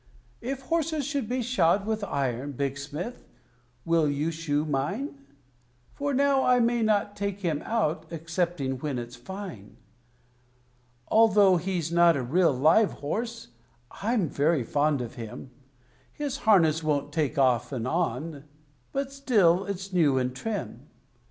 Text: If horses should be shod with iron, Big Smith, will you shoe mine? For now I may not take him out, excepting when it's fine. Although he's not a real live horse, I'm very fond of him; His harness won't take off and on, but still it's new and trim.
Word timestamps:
If 0.41 0.61
horses 0.63 1.05
should 1.05 1.29
be 1.29 1.43
shod 1.43 1.85
with 1.85 2.03
iron, 2.03 2.53
Big 2.53 2.75
Smith, 2.79 3.27
will 3.85 4.09
you 4.09 4.31
shoe 4.31 4.65
mine? 4.65 5.27
For 5.93 6.11
now 6.11 6.43
I 6.43 6.59
may 6.59 6.81
not 6.81 7.15
take 7.15 7.41
him 7.41 7.61
out, 7.65 8.07
excepting 8.11 8.79
when 8.79 8.97
it's 8.97 9.15
fine. 9.15 9.77
Although 11.09 11.57
he's 11.57 11.91
not 11.91 12.17
a 12.17 12.23
real 12.23 12.51
live 12.51 12.93
horse, 12.93 13.49
I'm 14.01 14.27
very 14.27 14.63
fond 14.63 15.01
of 15.01 15.13
him; 15.21 15.51
His 16.11 16.37
harness 16.49 16.81
won't 16.83 17.13
take 17.13 17.37
off 17.37 17.71
and 17.71 17.87
on, 17.87 18.45
but 18.91 19.13
still 19.13 19.65
it's 19.65 19.93
new 19.93 20.17
and 20.17 20.35
trim. 20.35 20.89